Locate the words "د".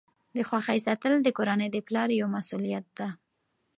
0.35-0.37, 1.23-1.27, 1.71-1.77